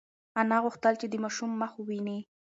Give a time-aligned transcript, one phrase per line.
[0.39, 2.19] انا غوښتل چې د ماشوم مخ وویني.